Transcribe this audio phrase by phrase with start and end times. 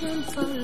[0.00, 0.57] Oh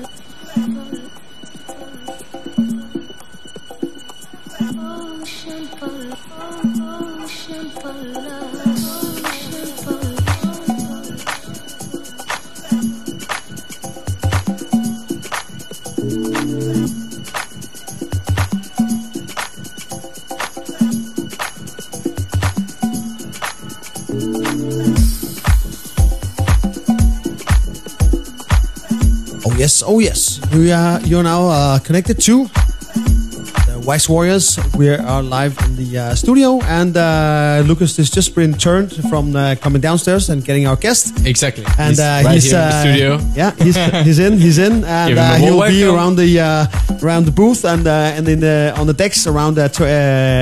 [29.75, 30.39] yes, oh yes.
[30.53, 32.45] We are you're now uh, connected to
[33.67, 34.57] the Wax Warriors.
[34.77, 39.35] We are live in the uh, studio, and uh, Lucas has just been turned from
[39.35, 41.25] uh, coming downstairs and getting our guest.
[41.25, 41.65] Exactly.
[41.77, 43.19] And he's uh, right he's here in uh, the studio.
[43.35, 43.75] Yeah, he's,
[44.05, 44.37] he's in.
[44.39, 45.95] He's in, and Give him a uh, he'll be welcome.
[45.95, 49.57] around the uh, around the booth and uh, and in the on the decks around
[49.59, 49.67] uh,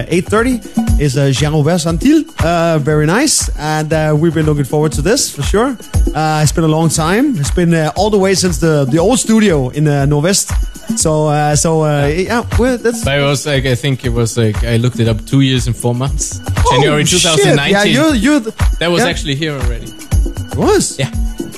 [0.10, 0.60] eight thirty
[1.00, 2.24] is uh, Jean Robert Santil.
[2.44, 5.78] Uh, very nice, and uh, we've been looking forward to this for sure.
[6.16, 7.36] Uh, it's been a long time.
[7.38, 10.52] It's been uh, all the way since the the old studio in uh, Norvest.
[10.98, 13.04] So uh, so uh, yeah, well, that's.
[13.04, 15.68] But it was like I think it was like I looked it up two years
[15.68, 16.40] and four months.
[16.72, 17.22] January Oh, shit.
[17.22, 17.72] 2019.
[17.72, 18.40] Yeah, you you
[18.80, 19.10] that was yeah.
[19.10, 19.88] actually here already.
[19.88, 21.00] It was.
[21.00, 21.12] Yeah.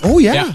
[0.03, 0.33] Oh yeah.
[0.33, 0.53] Yeah.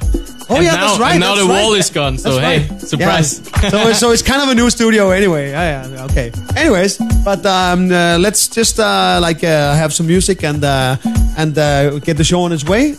[0.49, 1.13] Oh And yeah, now- that's right.
[1.13, 1.63] and now the right.
[1.63, 3.41] wall is gone, so That's hey, surprise.
[3.63, 3.69] Yeah.
[3.71, 5.51] so so it's kind of a new studio anyway.
[5.51, 6.05] Yeah, yeah.
[6.07, 6.33] Okay.
[6.57, 10.97] Anyways, but um, uh, let's just uh, like uh, have some music and uh,
[11.37, 11.55] and
[12.05, 12.93] get the show on its way.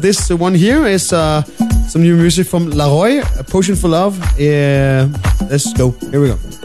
[0.00, 4.18] This one here is some new music from Laroy, Potion for Love.
[4.38, 5.90] Let's go.
[6.10, 6.59] Here we go.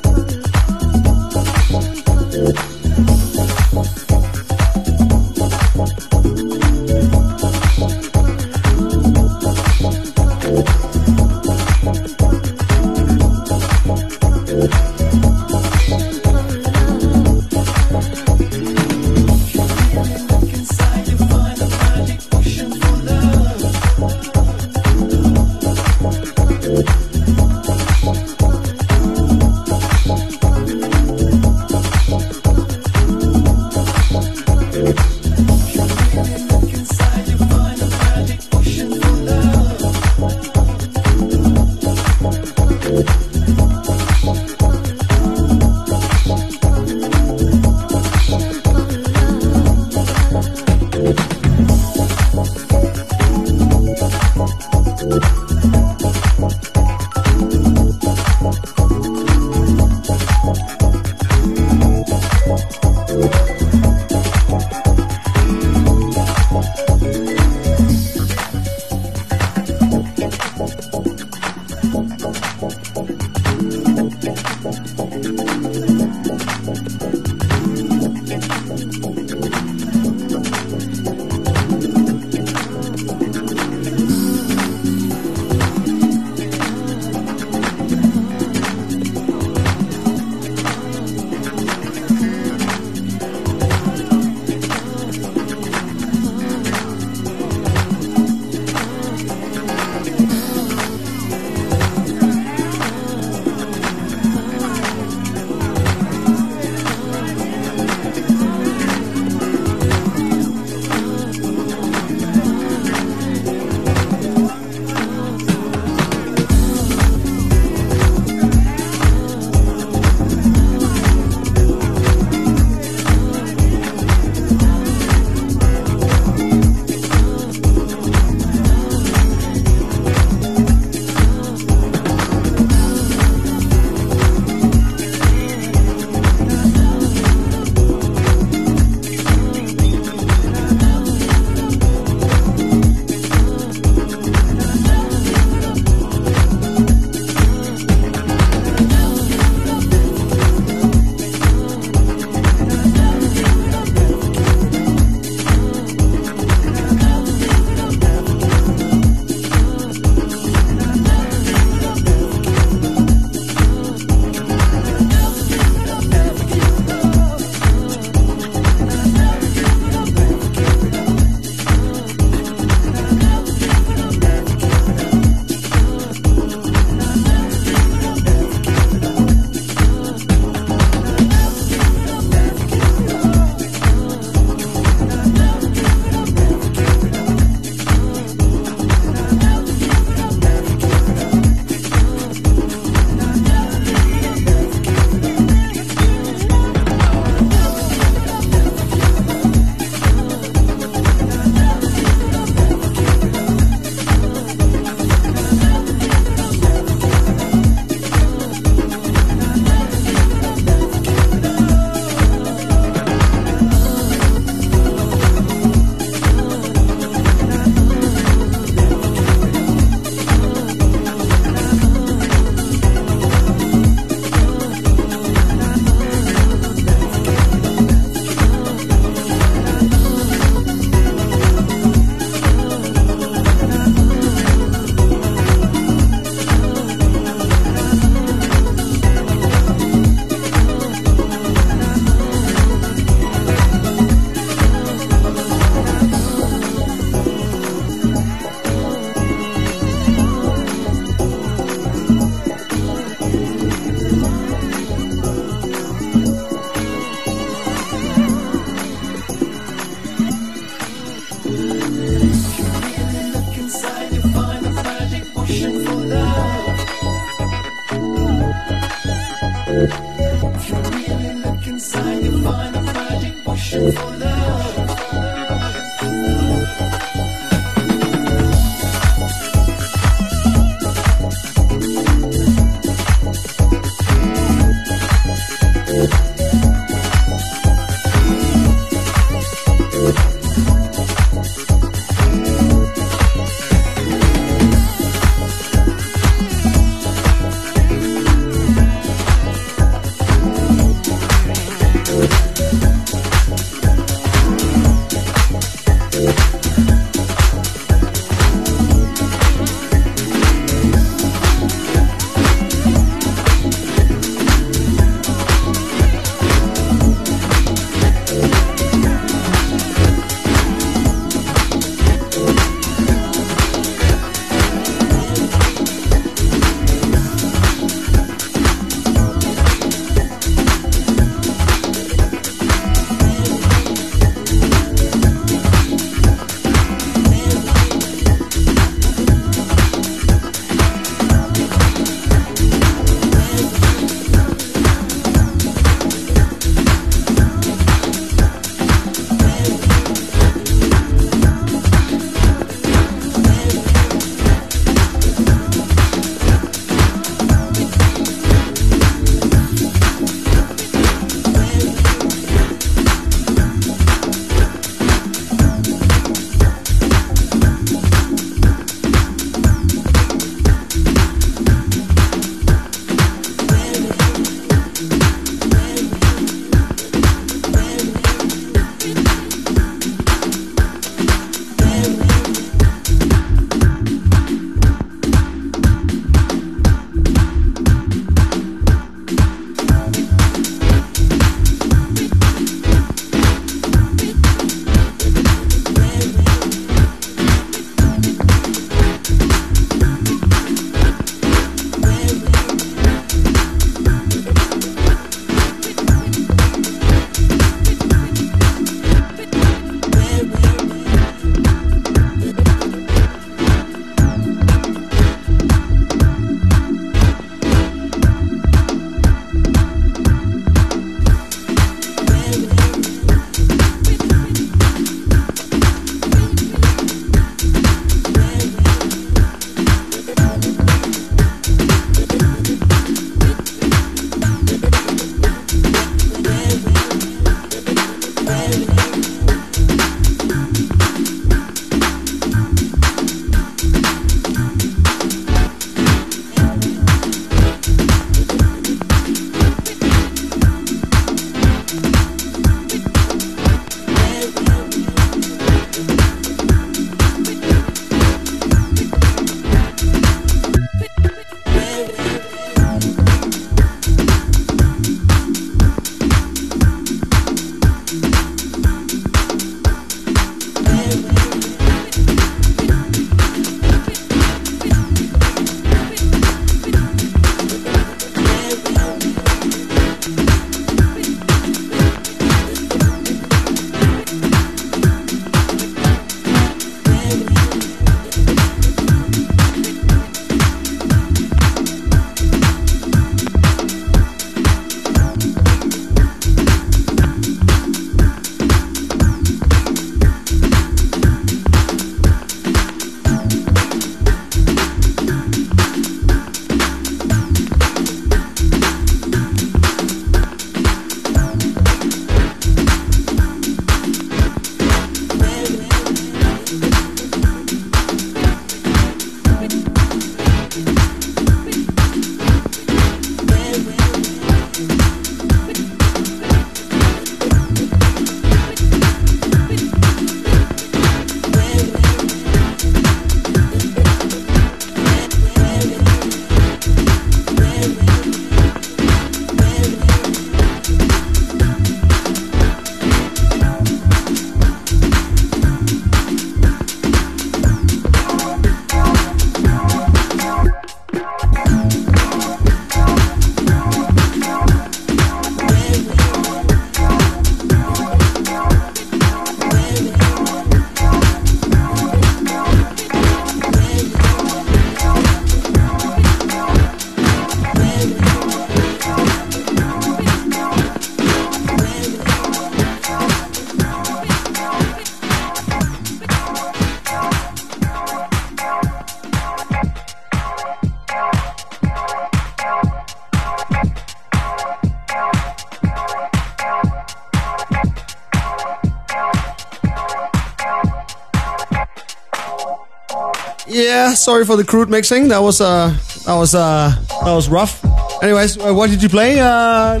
[594.24, 595.28] Sorry for the crude mixing.
[595.28, 595.94] That was uh,
[596.26, 597.84] that was uh, that was rough.
[598.22, 599.38] Anyways, uh, what did you play?
[599.40, 600.00] Uh,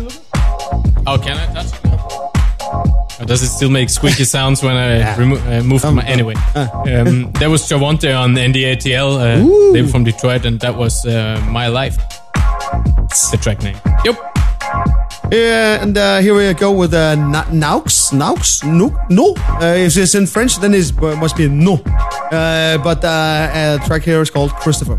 [1.06, 1.66] Oh, can I touch
[3.20, 3.26] it?
[3.26, 6.02] Does it still make squeaky sounds when I remo- uh, move Um, my...
[6.04, 6.66] Anyway, uh.
[6.86, 9.08] um, there was Javonte on NDATL.
[9.20, 11.96] Uh, they were from Detroit, and that was uh, My Life.
[13.04, 13.76] It's the track name.
[14.04, 14.16] Yep.
[15.30, 19.34] yeah, and uh, here we go with uh, Na- Naux, Naux, no, no.
[19.60, 21.76] Uh, if it's in French, then it uh, must be no.
[22.34, 24.96] Uh, but uh, uh, track here is called Christopher.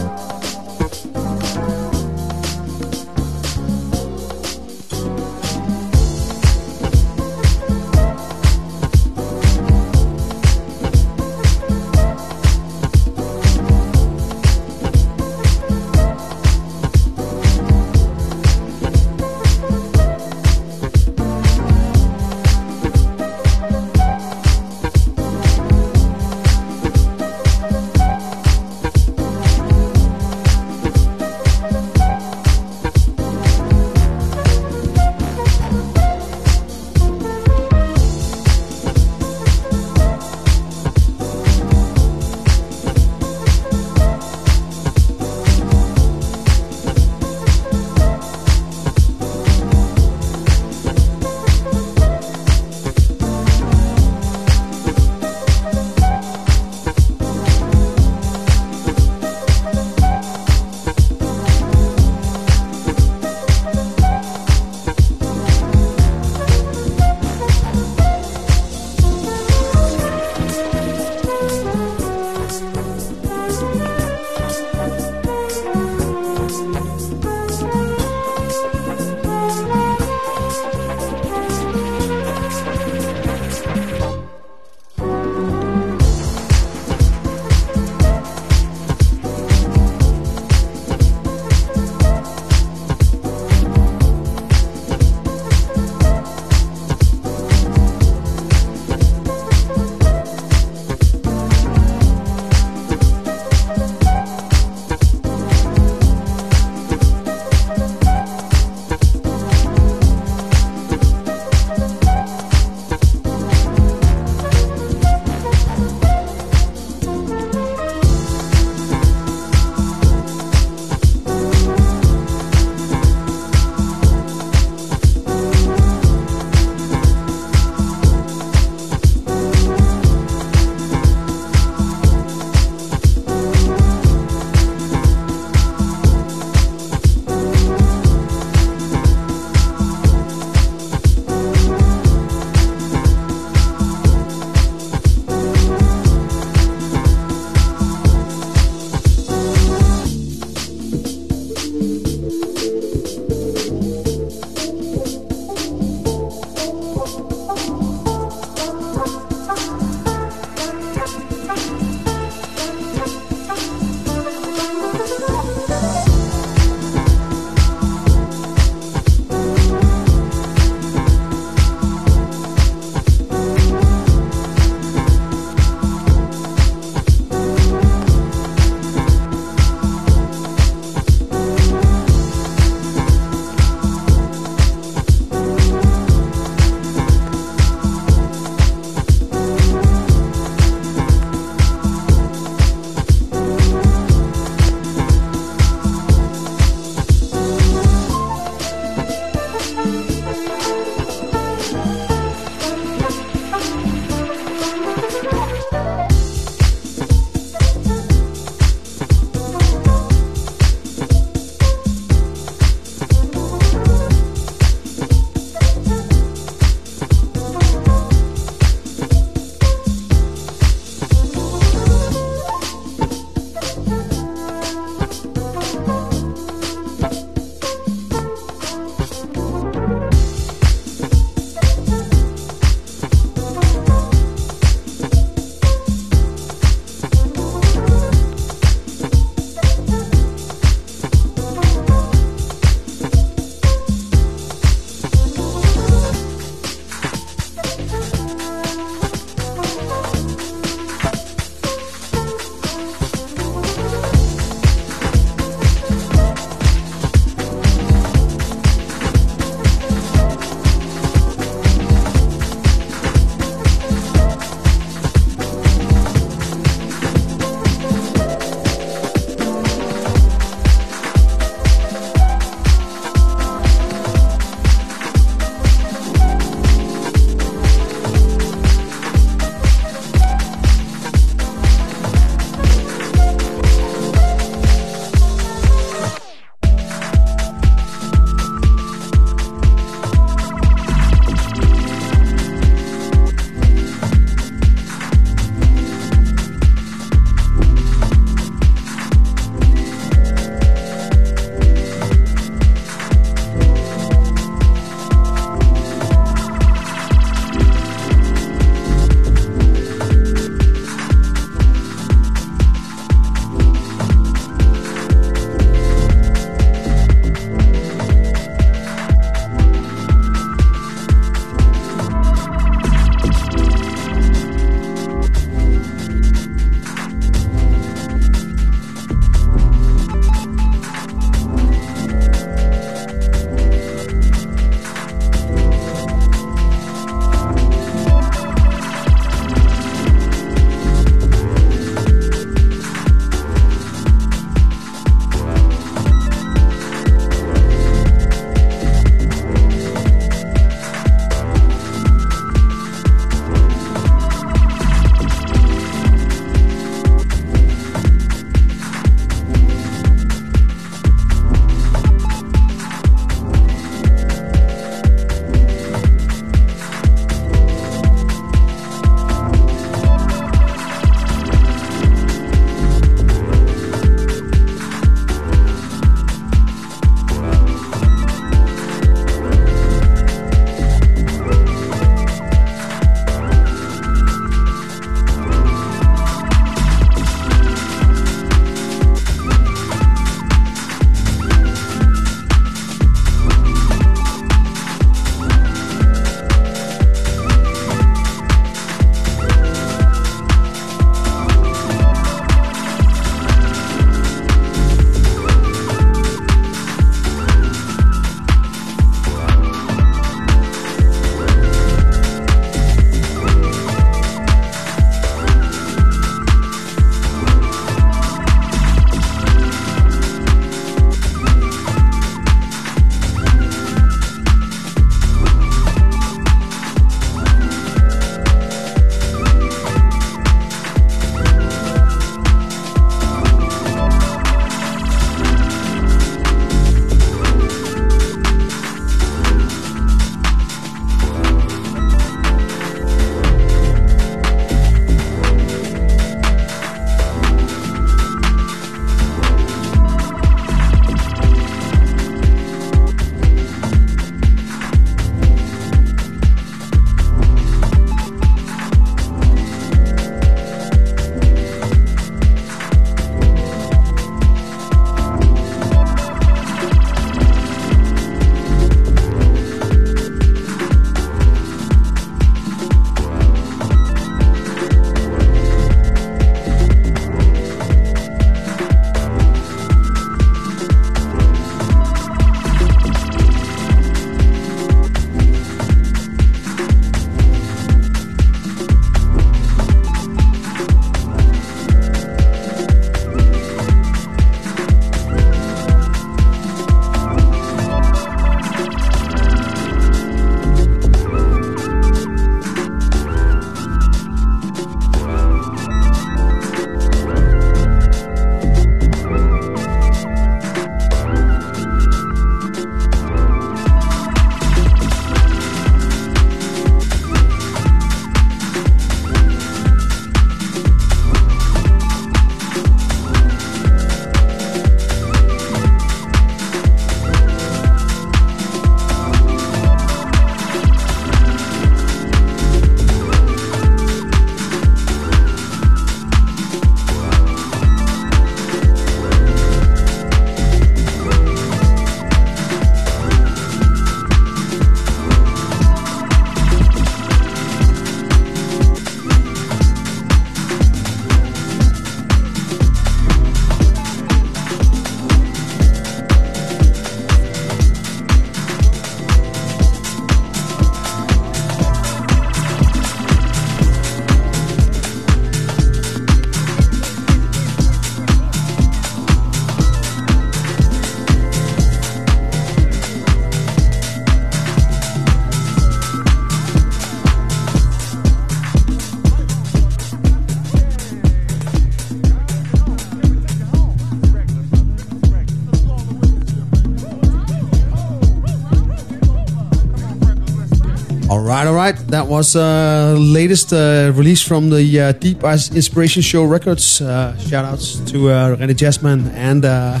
[591.30, 591.96] All right, all right.
[592.08, 597.00] That was uh, latest uh, release from the uh, Deep Inspiration Show Records.
[597.00, 600.00] Uh, shout outs to uh, René Jasman and uh,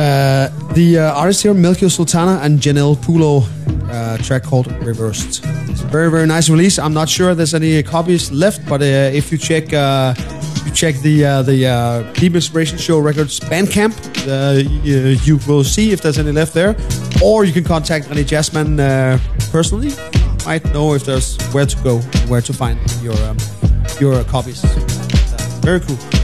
[0.00, 3.42] uh, the uh, artist here, Melchior Sultana and Janelle Pulo.
[3.90, 5.44] Uh, track called Reversed.
[5.68, 6.78] It's a very, very nice release.
[6.78, 9.72] I'm not sure there's any copies left, but if you check
[10.64, 13.94] you check the uh, the uh, Deep Inspiration Show Records Bandcamp,
[14.26, 16.76] uh, you, you will see if there's any left there,
[17.22, 19.18] or you can contact René Jasman uh,
[19.50, 19.90] personally.
[20.46, 21.98] Might know if there's where to go,
[22.28, 23.36] where to find your um,
[24.00, 24.62] your copies.
[25.62, 26.19] Very cool.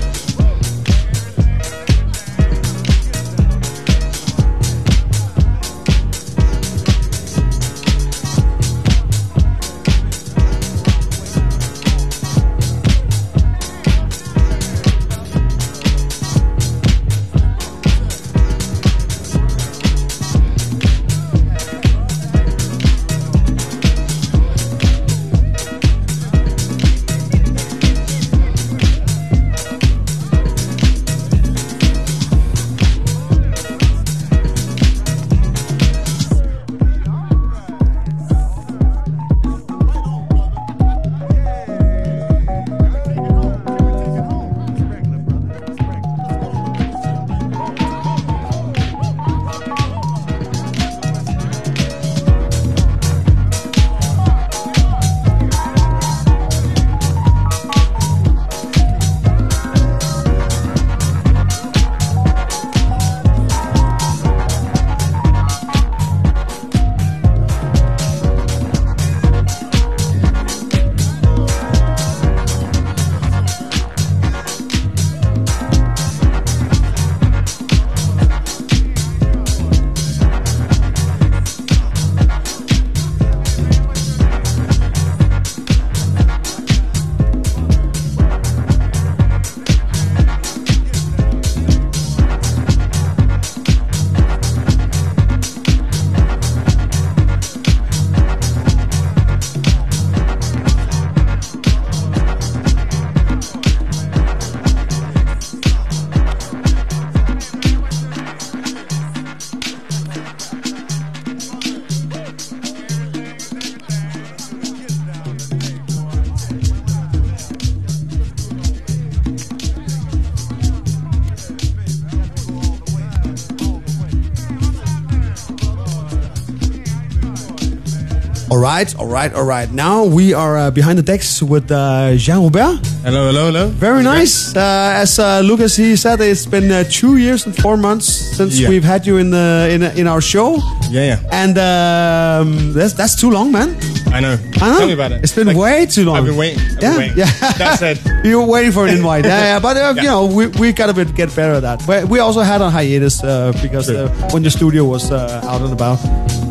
[128.67, 129.71] Right, all right, all right.
[129.71, 132.85] Now we are uh, behind the decks with uh, Jean Robert.
[133.05, 133.69] Hello, hello, hello.
[133.69, 134.55] Very nice.
[134.57, 138.59] Uh, as uh, Lucas he said, it's been uh, two years and four months since
[138.59, 138.69] Yeah.
[138.69, 140.57] we've had you in the in, in our show,
[140.91, 141.19] Yeah, yeah.
[141.31, 143.77] and um, that's that's too long, man.
[144.13, 144.37] I know.
[144.63, 144.79] I know.
[144.79, 145.23] Tell me about it.
[145.23, 146.17] It's been Like, way too long.
[146.17, 146.61] I've been waiting.
[146.61, 147.19] I've yeah, been waiting.
[147.19, 147.53] yeah.
[147.59, 149.25] That said, you were waiting for an invite.
[149.25, 149.61] yeah, yeah.
[149.61, 151.87] But uh, you know, we we gotta get better at that.
[151.87, 155.61] But we also had a hiatus uh, because uh, when your studio was uh, out
[155.63, 155.99] and about,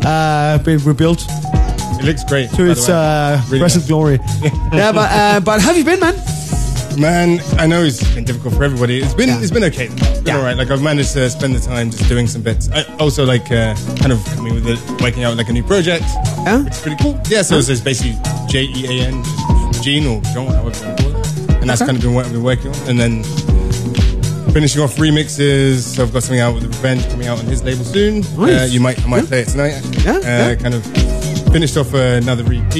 [0.04, 1.35] uh, been rebuilt it
[2.06, 2.50] looks great.
[2.50, 2.94] to its way.
[2.94, 3.86] uh, Really nice.
[3.86, 4.18] glory.
[4.72, 6.14] yeah, but uh, but have you been, man?
[6.98, 9.00] Man, I know it's been difficult for everybody.
[9.02, 9.40] It's been Yeah.
[9.42, 9.86] it's been okay.
[9.88, 10.38] It's been Yeah.
[10.38, 10.56] all right.
[10.56, 12.70] Like I've managed to spend the time just doing some bits.
[12.72, 16.04] I also like uh, kind of coming with it, working out like a new project.
[16.46, 16.64] Yeah.
[16.66, 17.20] It's pretty cool.
[17.28, 17.42] Yeah.
[17.42, 18.16] So it's it's basically
[18.48, 19.22] J E A N,
[19.82, 21.50] Gene or Jean, however you want to call it.
[21.60, 21.88] And that's Okay.
[21.88, 22.88] kind of been what I've been working on.
[22.88, 23.22] And then
[24.54, 25.80] finishing off remixes.
[25.96, 28.20] So I've got something out with Revenge coming out on his label soon.
[28.40, 28.62] Nice.
[28.62, 29.28] Uh, you might I might Yeah.
[29.28, 29.72] play it tonight.
[29.74, 30.02] Actually.
[30.04, 30.54] Yeah, Uh, yeah.
[30.54, 30.82] Kind of
[31.56, 32.74] finished off uh, another EP,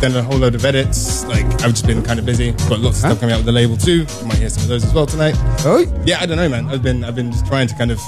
[0.00, 1.24] done a whole load of edits.
[1.26, 2.50] Like I've just been kind of busy.
[2.68, 3.08] Got lots of Huh?
[3.10, 4.04] stuff coming out with the label too.
[4.20, 5.36] You might hear some of those as well tonight.
[5.64, 6.66] Oh, Yeah, I don't know, man.
[6.66, 8.00] I've been I've been just trying to kind of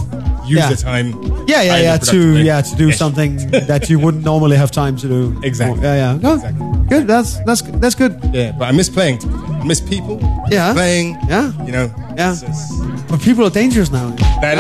[0.45, 0.71] use Yeah.
[0.71, 1.13] the time.
[1.47, 1.97] yeah, yeah, yeah.
[1.99, 2.99] To yeah to do Ish.
[2.99, 3.37] something
[3.71, 5.41] that you wouldn't normally have time to do.
[5.45, 5.81] Exactly.
[5.83, 6.29] Yeah, yeah.
[6.31, 6.67] Oh, Exactly.
[6.89, 7.07] Good.
[7.07, 8.19] That's that's that's good.
[8.33, 9.19] Yeah, but I miss playing.
[9.61, 10.19] I miss people.
[10.51, 10.73] Yeah.
[10.75, 11.17] playing.
[11.29, 11.53] Yeah.
[11.65, 11.87] you know.
[12.17, 12.33] Yeah.
[12.33, 12.73] it's- it's-
[13.09, 14.11] But people are dangerous now.
[14.41, 14.59] that-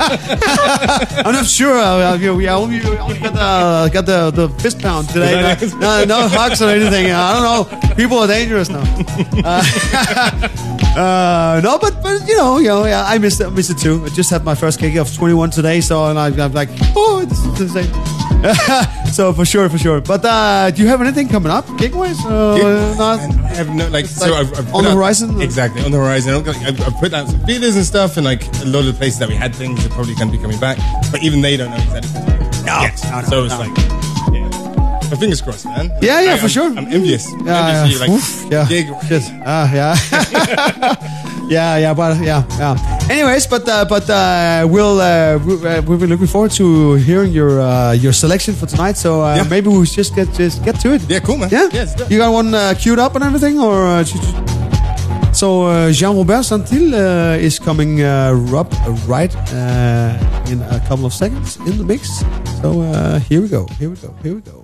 [1.26, 1.78] I'm not sure.
[1.78, 5.56] Uh, we only, got the got the, the fist pound today.
[5.78, 7.10] No, no hugs or anything.
[7.12, 7.94] I don't know.
[7.94, 8.82] People are dangerous now.
[9.42, 9.62] Uh,
[10.96, 13.46] uh, no, but but you know, you know, yeah, I missed it.
[13.46, 14.04] I missed it too.
[14.04, 17.24] I just had my first gig of 21 today, so and I, I'm like, oh,
[17.24, 18.09] this is insane.
[19.12, 20.00] so for sure, for sure.
[20.00, 22.18] But uh, do you have anything coming up, gig wise?
[22.24, 23.20] Uh, not?
[23.20, 25.40] I have no like so like I've, I've on the out- horizon?
[25.40, 26.34] Exactly on the horizon.
[26.34, 28.94] I've, I've, I've put out some feelers and stuff, and like a lot of the
[28.94, 30.78] places that we had things are probably going to be coming back,
[31.10, 32.20] but even they don't know exactly.
[32.64, 33.00] No, yet.
[33.04, 33.60] no, no, so it's no.
[33.60, 33.76] like,
[34.32, 35.08] yeah.
[35.10, 35.90] My fingers crossed, man.
[36.00, 36.66] Yeah, yeah, I- for I'm- sure.
[36.70, 37.26] I'm envious.
[37.32, 37.84] I'm Yeah, envious yeah.
[37.84, 38.68] of you, like Oof, yeah.
[38.68, 38.86] gig.
[39.08, 39.22] Shit.
[39.44, 41.16] Ah, yeah.
[41.50, 42.76] yeah, yeah, but yeah, yeah.
[43.10, 47.32] Anyways, but uh, but uh, we'll uh, we, uh, we've been looking forward to hearing
[47.32, 48.96] your uh, your selection for tonight.
[48.96, 49.48] So uh, Yeah.
[49.50, 51.02] maybe we just get just get to it.
[51.08, 51.48] Yeah, cool, man.
[51.50, 52.10] Yeah, Yeah, let's do it.
[52.10, 54.04] you got one uh, queued up and everything, or uh,
[55.32, 58.70] so uh, Jean Robert Santil uh, is coming uh, up
[59.08, 62.22] right uh, in a couple of seconds in the mix.
[62.62, 63.66] So uh, here we go.
[63.78, 64.14] Here we go.
[64.22, 64.40] Here we.
[64.42, 64.59] Go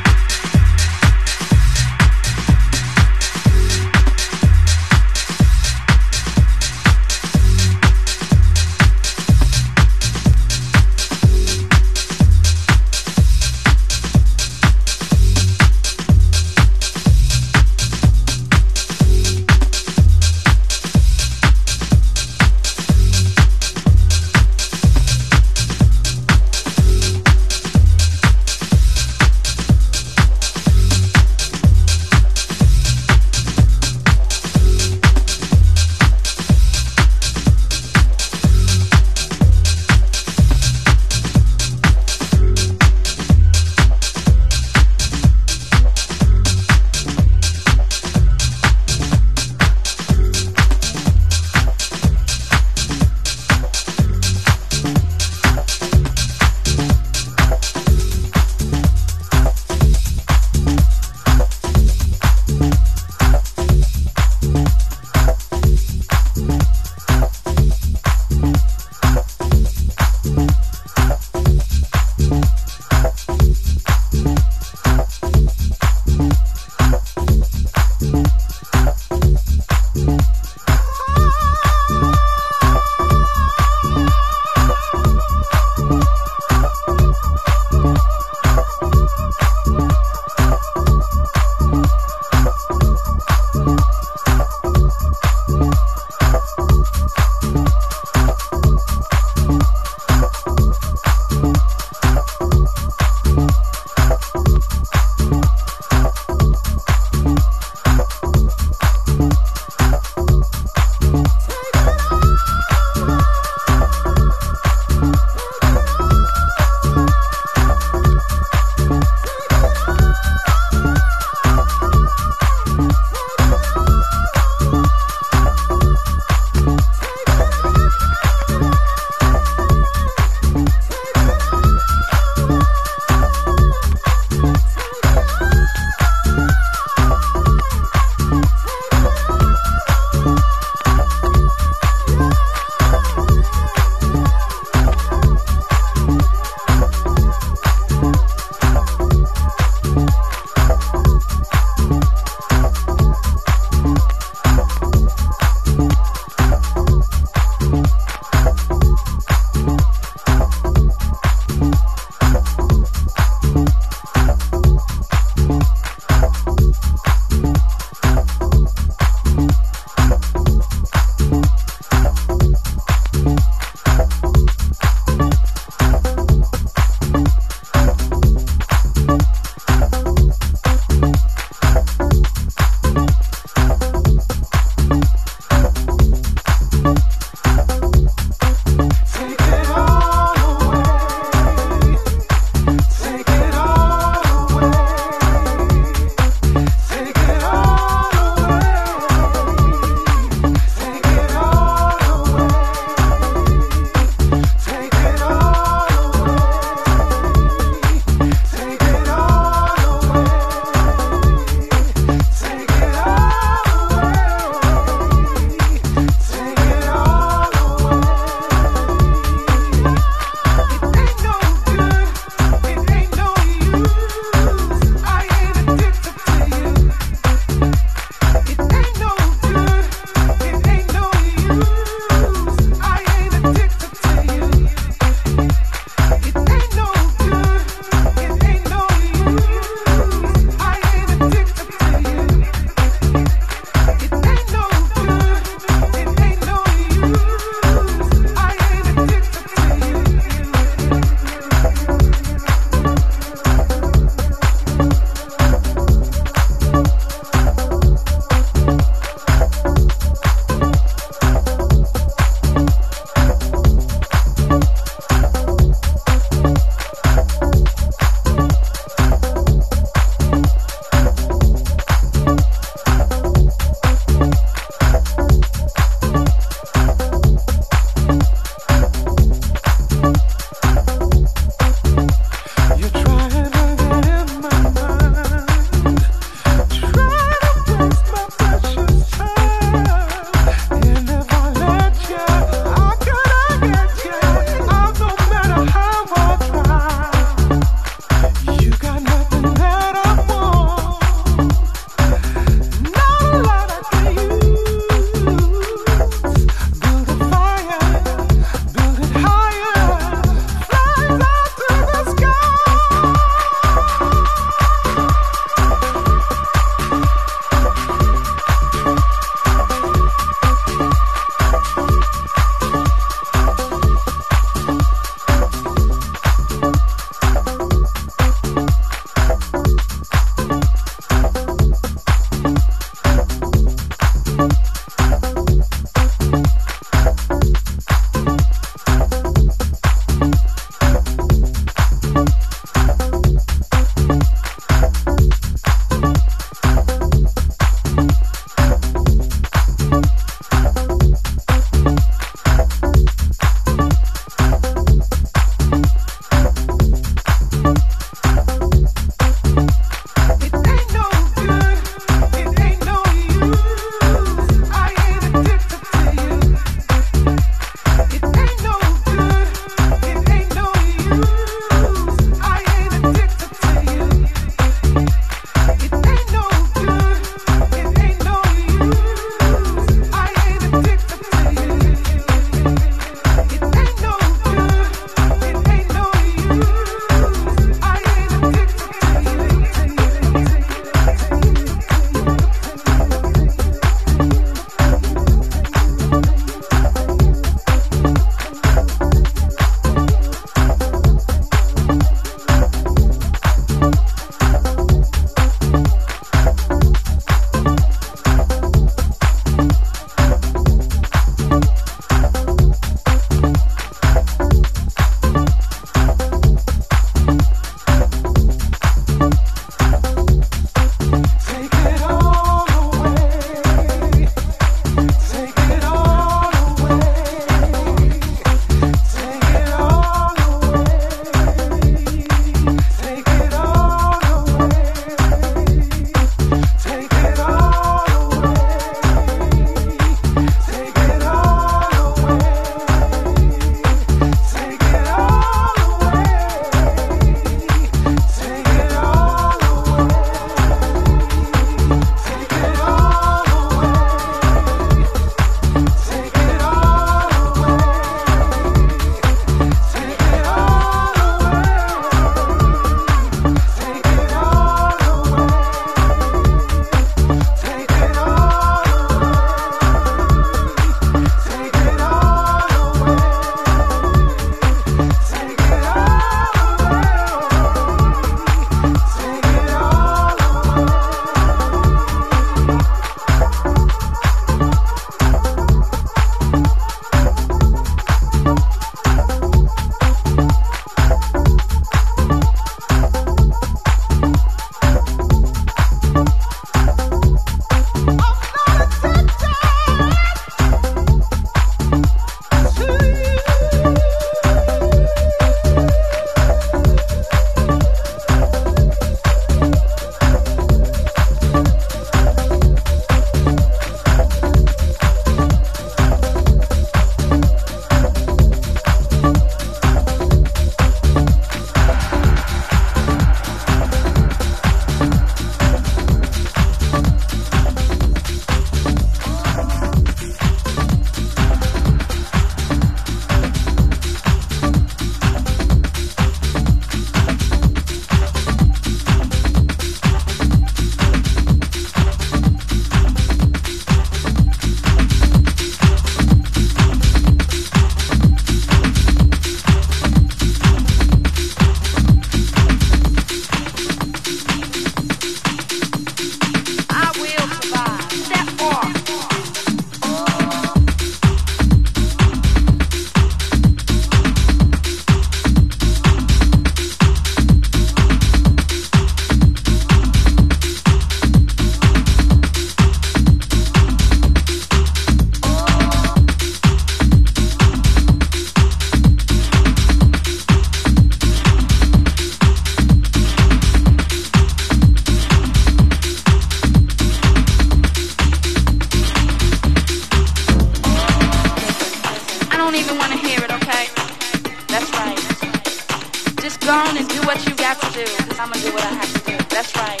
[598.70, 599.36] do.
[599.48, 600.00] That's right.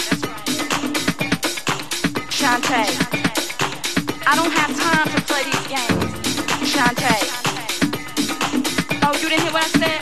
[2.30, 2.88] Shantae,
[4.26, 6.14] I don't have time to play these games.
[6.72, 7.22] Shantae.
[9.04, 10.00] Oh, you didn't hear what I said?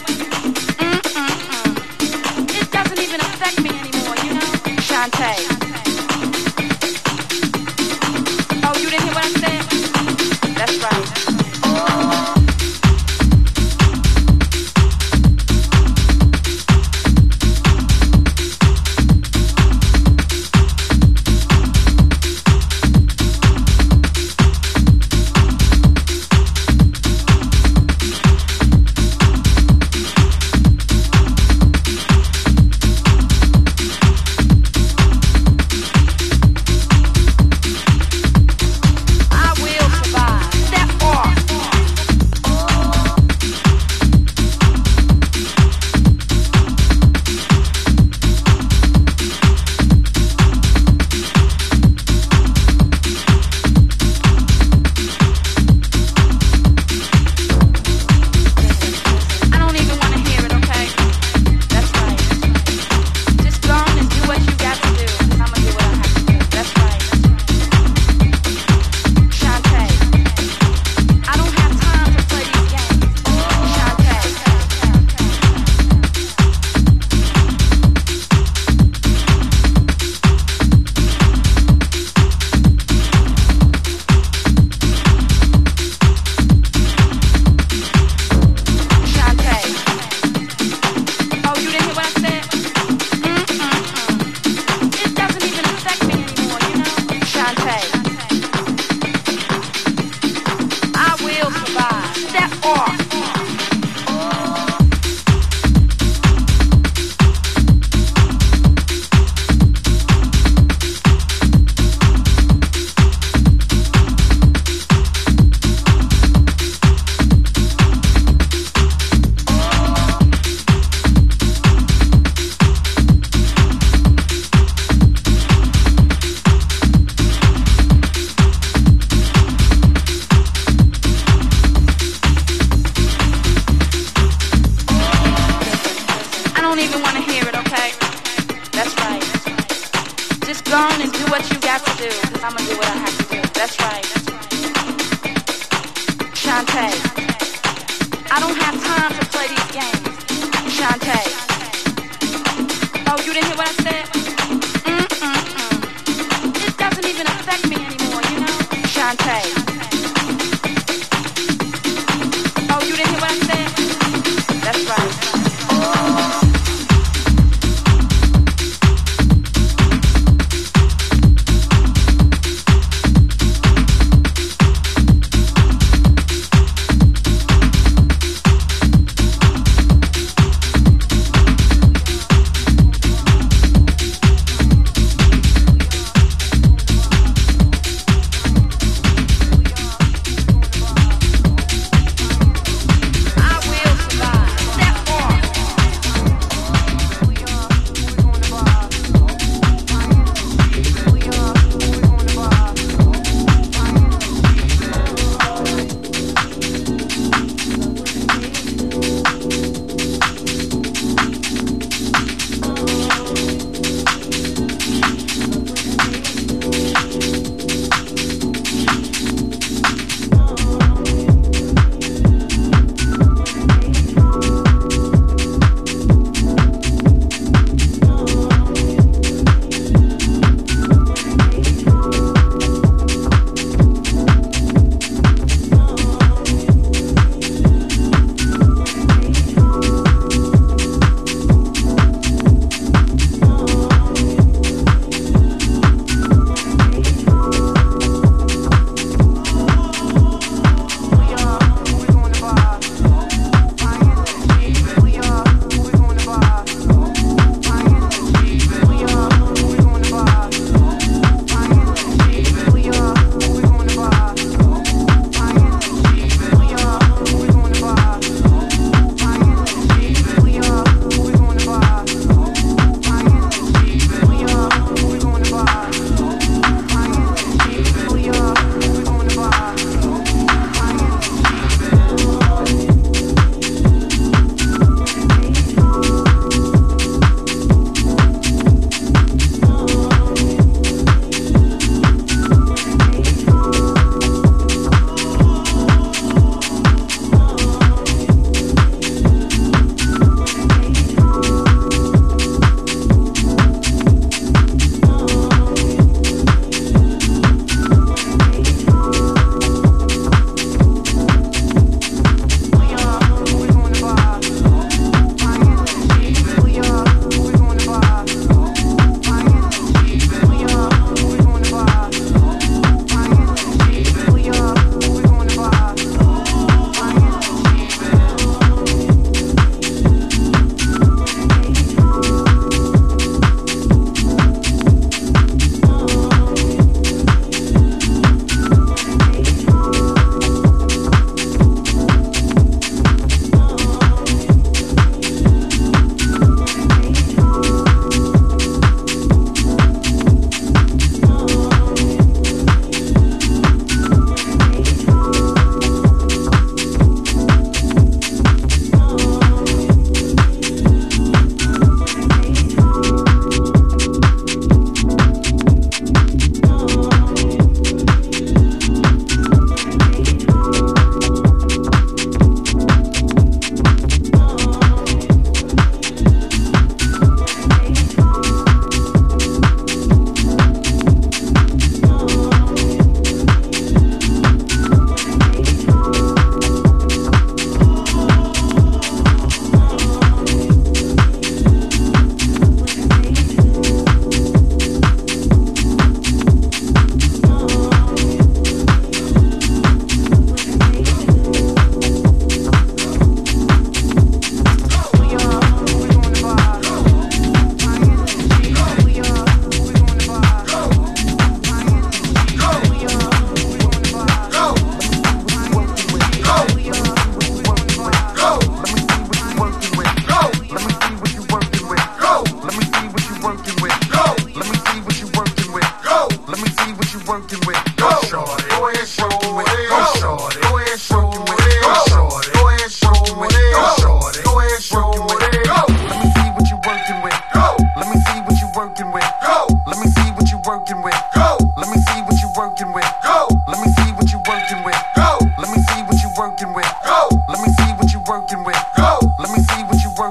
[2.60, 5.55] It doesn't even affect me anymore, you know?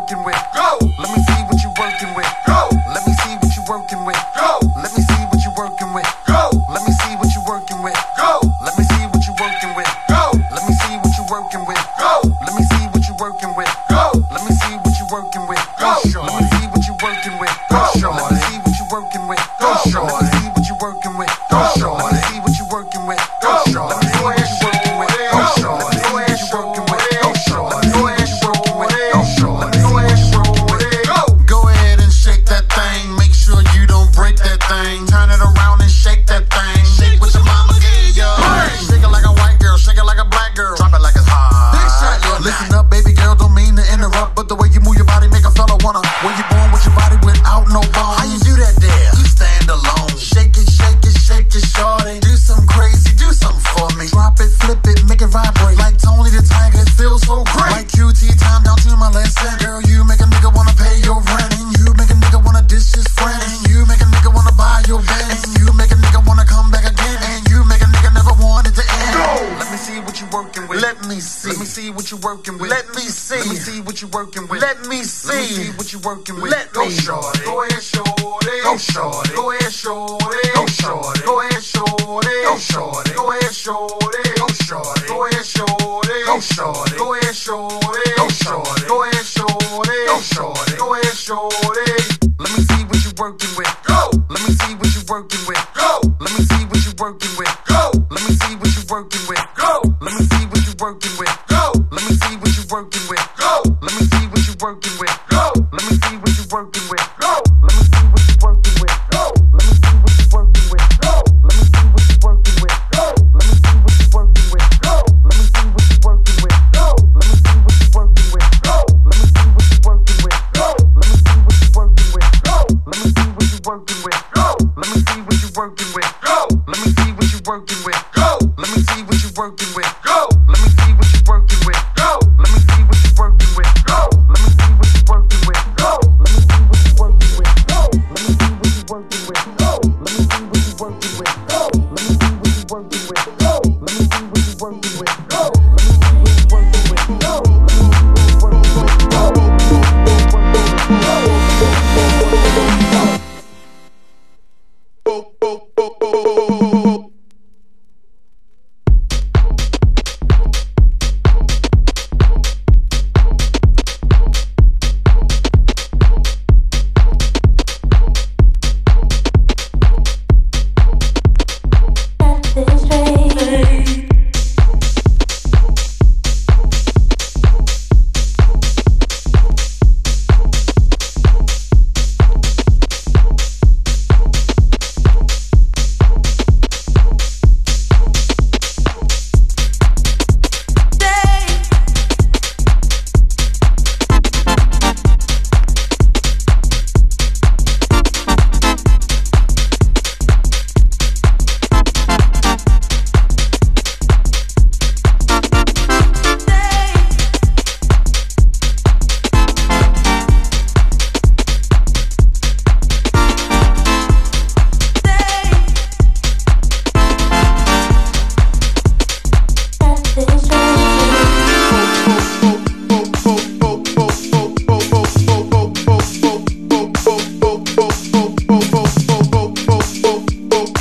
[0.05, 0.64] Working with.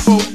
[0.07, 0.34] info.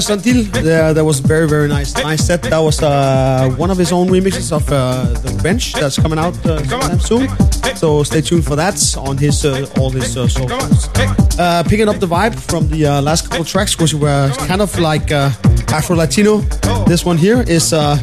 [0.00, 1.94] Jean-Robert Sandil, that was very, very nice.
[1.94, 2.42] Nice set.
[2.42, 6.34] That was uh, one of his own remixes of uh, The Bench that's coming out
[6.44, 7.28] uh, soon.
[7.76, 10.88] So stay tuned for that on his uh, all his uh, songs.
[11.38, 14.78] Uh, picking up the vibe from the uh, last couple tracks, which were kind of
[14.78, 15.30] like uh,
[15.68, 16.38] Afro Latino.
[16.86, 17.96] This one here is uh,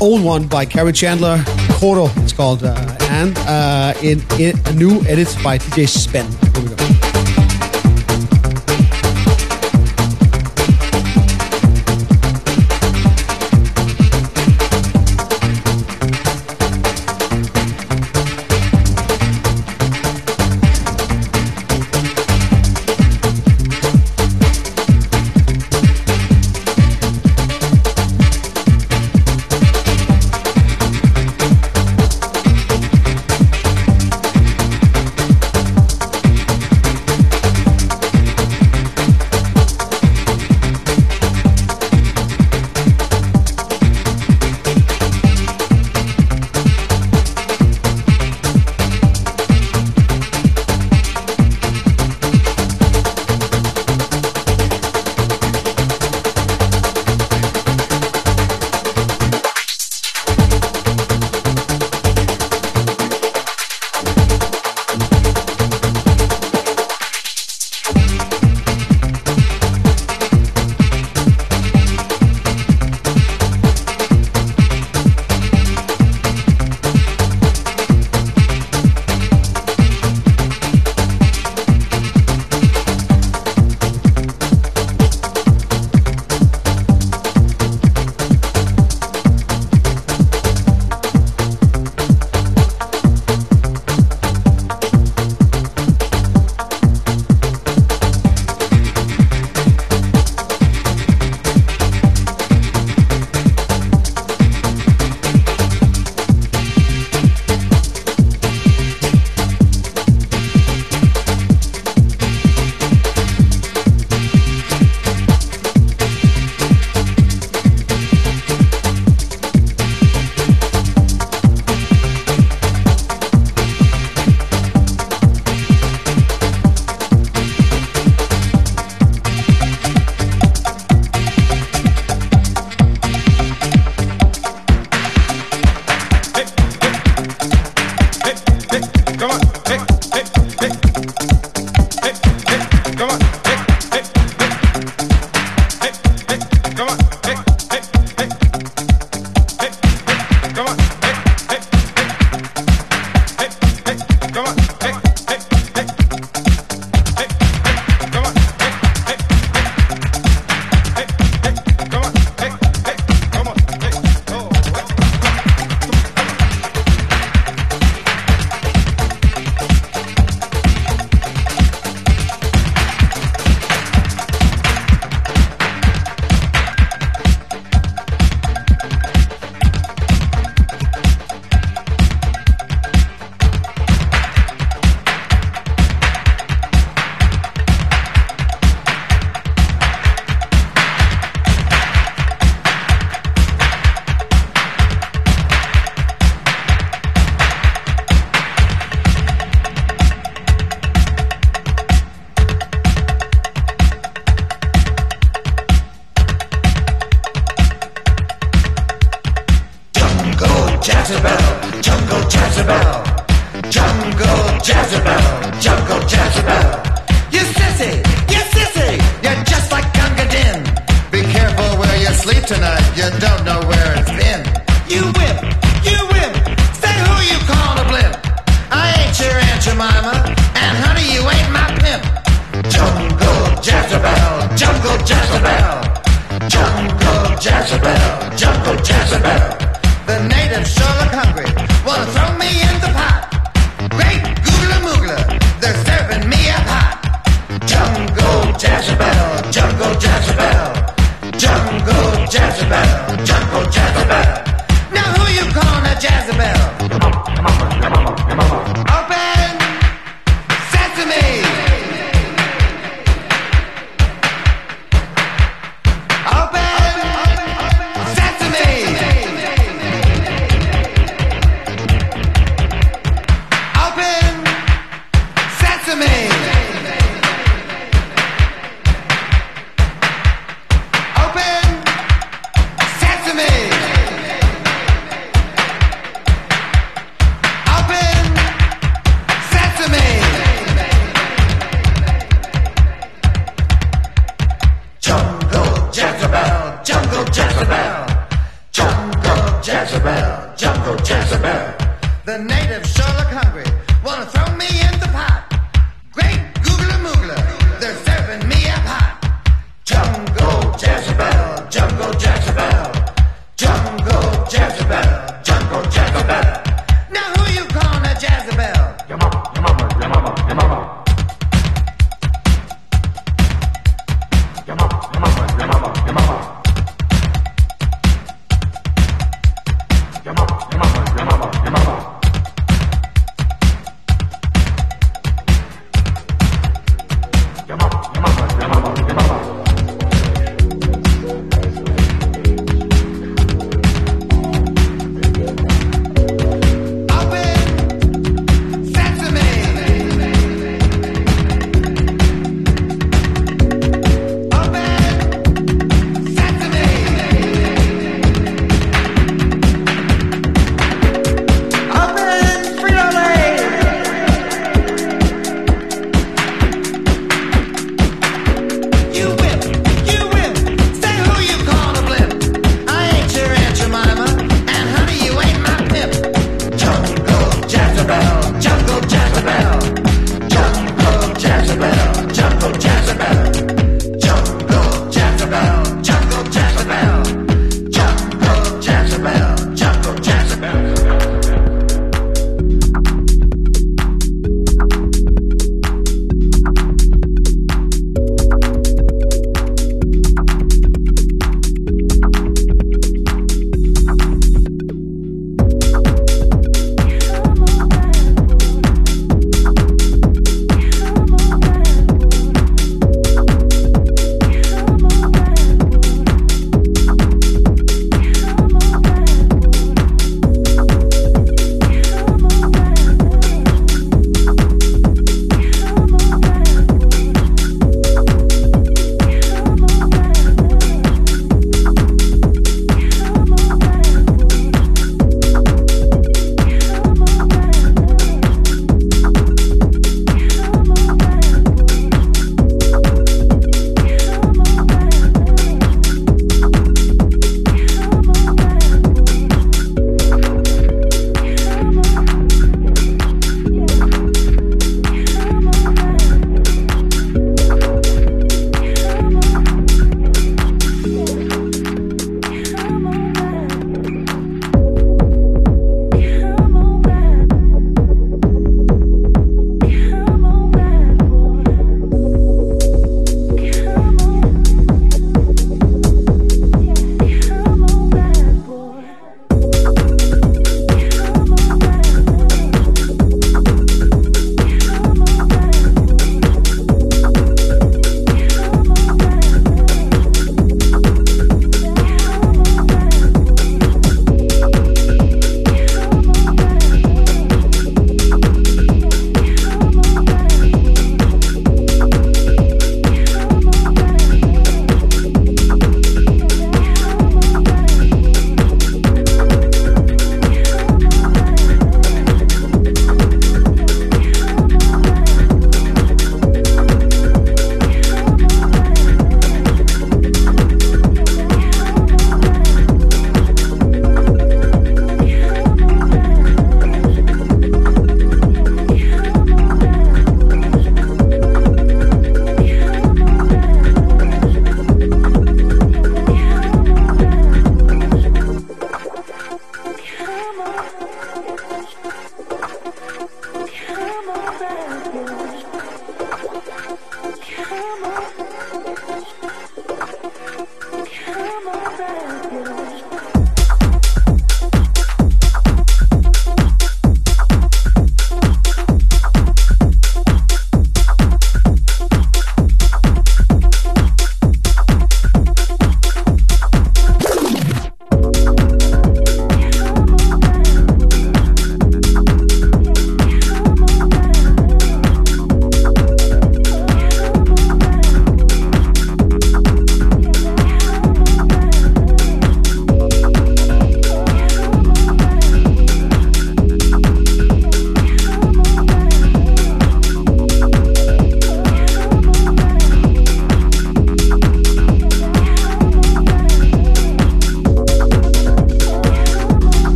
[0.00, 1.42] old one by Kerri Chandler,
[1.78, 2.10] Coro.
[2.16, 2.74] It's called, uh,
[3.08, 6.39] and uh, in, in a new edit by DJ Spen.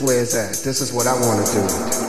[0.00, 0.64] where it's at.
[0.64, 1.99] This is what I want to do.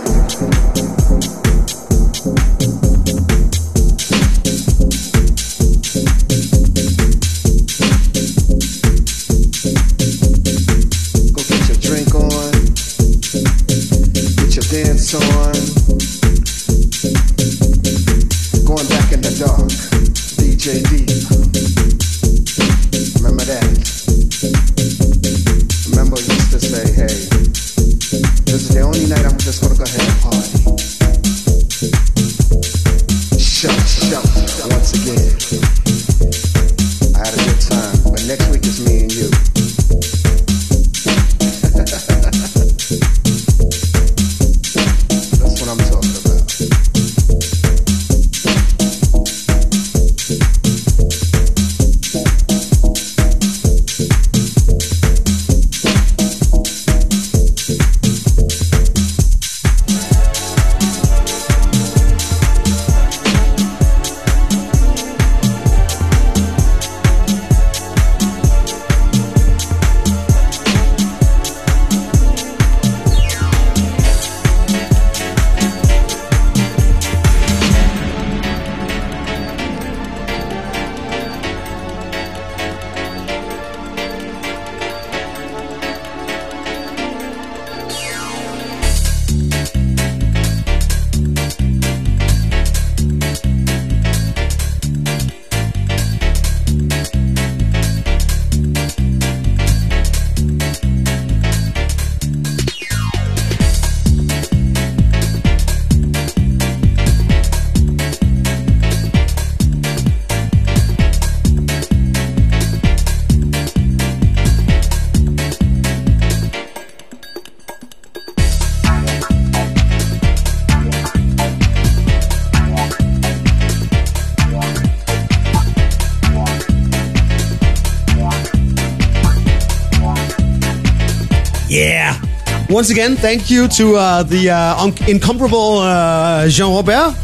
[132.71, 137.15] Once again, thank you to uh, the uh, incomparable uh, Jean Robert.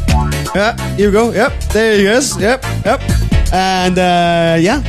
[0.54, 1.32] Yeah, here we go.
[1.32, 2.36] Yep, there he is.
[2.38, 3.00] Yep, yep.
[3.52, 4.82] And uh, yeah,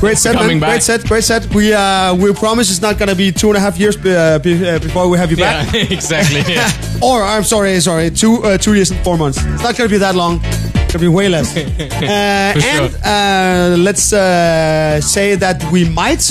[0.00, 0.42] great set, man.
[0.42, 0.70] coming back.
[0.70, 1.52] Great set, great set.
[1.54, 4.38] We uh, we promise it's not gonna be two and a half years be, uh,
[4.38, 5.72] be, uh, before we have you back.
[5.72, 6.42] Yeah, exactly.
[6.52, 6.70] Yeah.
[7.02, 9.38] or I'm sorry, sorry, two uh, two years and four months.
[9.44, 10.40] It's not gonna be that long.
[10.44, 11.56] It's gonna be way less.
[11.56, 12.90] uh, sure.
[13.04, 16.22] And uh, let's uh, say that we might.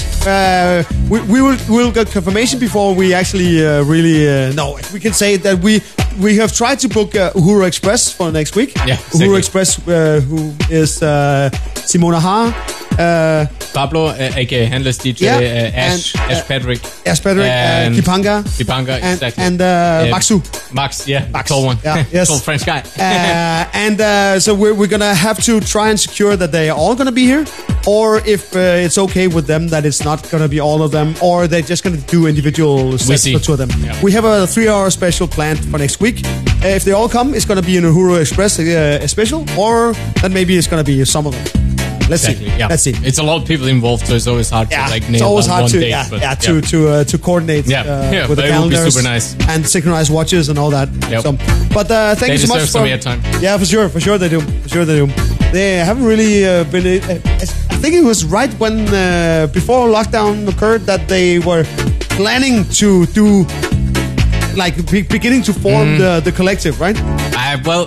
[1.10, 4.78] We, we will we'll get confirmation before we actually uh, really uh, know.
[4.94, 5.82] We can say that we
[6.20, 7.32] we have tried to book uh,
[7.66, 8.76] Express for next week.
[8.76, 9.38] Yeah, Uhuru exactly.
[9.38, 12.74] Express, uh, who is uh, Simona Ha.
[12.98, 17.96] Uh, Pablo, uh, aka Handless DJ, Yeah, uh, Ash, and, Ash Patrick, Ash Patrick, and
[17.96, 19.44] Kipanga, Kipanga, and, exactly.
[19.44, 20.42] and uh, Maxu.
[20.74, 22.28] Max, yeah, Max, tall one, yeah, yes.
[22.28, 22.80] tall French guy.
[22.98, 26.78] uh, and uh, so we're, we're gonna have to try and secure that they are
[26.78, 27.46] all gonna be here,
[27.88, 31.16] or if uh, it's okay with them that it's not gonna be all of them,
[31.22, 33.70] or they're just gonna do individual sets for two of them.
[33.80, 34.00] Yeah.
[34.04, 36.22] We have a three-hour special planned for next week.
[36.26, 40.34] Uh, if they all come, it's gonna be an Uhuru Express uh, special, or then
[40.34, 41.46] maybe it's gonna be some of them.
[42.10, 42.50] Let's Exactly.
[42.52, 42.58] see.
[42.58, 42.68] Yeah.
[42.68, 42.94] Let's see.
[43.04, 45.24] It's a lot of people involved, so it's always hard Yeah, to like it's nail
[45.28, 45.90] always down hard one to date.
[45.90, 48.60] yeah, but, yeah, to to uh, to coordinate Yeah, uh, yeah, with the but it
[48.60, 49.36] would be calendars super nice.
[49.50, 50.88] and synchronize watches and all that.
[51.12, 51.22] Yep.
[51.24, 51.32] So,
[51.74, 53.42] but uh, thank They you so much deserve for some airtime.
[53.42, 55.08] Yeah, for sure, for sure they do, for sure they do.
[55.52, 56.86] They haven't really uh, been.
[57.78, 61.64] I think it was right when uh, before lockdown occurred that they were
[62.18, 63.46] planning to do.
[64.56, 65.98] Like be- beginning to form Mm.
[66.00, 66.98] the, the collective, right?
[67.38, 67.86] I, well,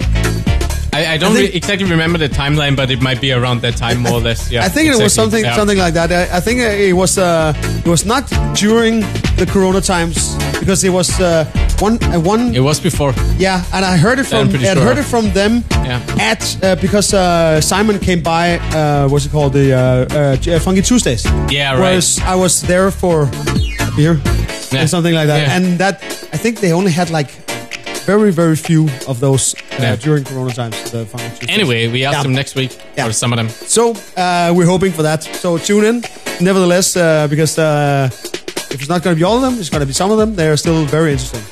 [0.92, 3.62] I, I don't I think- re- exactly remember the timeline, but it might be around
[3.62, 4.48] that time, more or less.
[4.52, 5.56] Yeah, I think it was something Yeah.
[5.56, 6.12] something like that.
[6.12, 7.52] I, I think it was uh,
[7.84, 9.00] it was not during
[9.36, 11.44] the Corona times because it was uh,
[11.81, 13.12] one uh, one It was before.
[13.39, 14.82] Yeah, and I heard it from I sure.
[14.82, 16.01] heard it from them Yeah.
[16.19, 18.59] at uh, because uh, Simon came by.
[18.59, 19.52] Uh, what's it called?
[19.52, 21.24] The uh, uh, Funky Tuesdays.
[21.51, 21.81] Yeah, right.
[21.81, 23.23] Whereas I was there for
[23.81, 24.20] a beer
[24.73, 24.81] Yeah.
[24.81, 25.57] and something like that, Yeah.
[25.57, 26.02] and that
[26.32, 27.31] I think they only had like
[28.07, 29.97] very very few of those uh, Yeah.
[29.97, 30.77] during Corona times.
[30.90, 31.48] The Funky Tuesdays.
[31.59, 33.09] Anyway, we asked them next week, Yeah.
[33.09, 33.48] or some of them.
[33.48, 35.23] So uh, we're hoping for that.
[35.24, 36.02] So tune in,
[36.40, 38.09] nevertheless, uh, because uh,
[38.70, 40.19] if it's not going to be all of them, it's going to be some of
[40.19, 40.35] them.
[40.35, 41.43] They are still very interesting.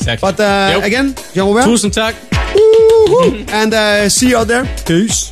[0.00, 0.24] Exactly.
[0.30, 0.84] But uh, Yep.
[0.84, 2.14] again, Robert, Tusind tak.
[3.52, 4.64] and uh, see you out there.
[4.86, 5.30] Peace.